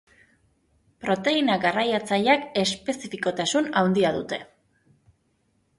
Proteina 1.03 1.57
garraiatzaileak 1.65 2.49
espezifikotasun 2.63 3.71
handia 3.83 4.15
dute. 4.21 4.43